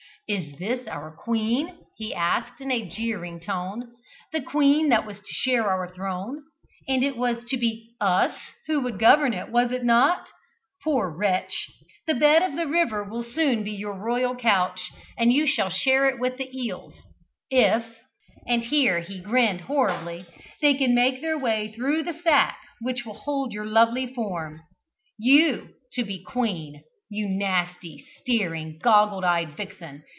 "Is 0.27 0.57
this 0.59 0.87
our 0.87 1.13
queen?" 1.13 1.77
he 1.97 2.15
asked 2.15 2.61
in 2.61 2.71
a 2.71 2.87
jeering 2.87 3.41
tone. 3.41 3.91
"The 4.31 4.41
queen 4.41 4.87
that 4.87 5.05
was 5.05 5.17
to 5.19 5.27
share 5.27 5.69
our 5.69 5.93
throne, 5.93 6.43
and 6.87 7.03
it 7.03 7.17
was 7.17 7.43
to 7.49 7.57
be 7.57 7.89
'us' 7.99 8.39
who 8.65 8.79
would 8.79 8.97
govern, 8.97 9.33
was 9.51 9.73
it 9.73 9.83
not? 9.83 10.29
Poor 10.85 11.11
wretch! 11.13 11.53
the 12.07 12.13
bed 12.15 12.43
of 12.43 12.55
the 12.55 12.65
river 12.65 13.03
will 13.03 13.23
soon 13.23 13.65
be 13.65 13.71
your 13.73 13.93
royal 13.93 14.33
couch, 14.37 14.79
and 15.17 15.33
you 15.33 15.45
shall 15.45 15.69
share 15.69 16.05
it 16.07 16.17
with 16.17 16.37
the 16.37 16.49
eels 16.57 16.93
if" 17.49 17.83
(and 18.47 18.63
here 18.63 19.01
he 19.01 19.19
grinned 19.19 19.59
horribly) 19.59 20.25
"they 20.61 20.75
can 20.75 20.95
make 20.95 21.19
their 21.19 21.37
way 21.37 21.73
through 21.73 22.03
the 22.03 22.13
sack 22.23 22.57
which 22.79 23.05
will 23.05 23.15
hold 23.19 23.51
your 23.51 23.65
lovely 23.65 24.07
form. 24.13 24.61
You 25.19 25.71
to 25.91 26.05
be 26.05 26.23
queen, 26.23 26.83
you 27.09 27.27
nasty, 27.27 28.01
staring, 28.21 28.79
goggle 28.81 29.25
eyed 29.25 29.57
vixen! 29.57 30.05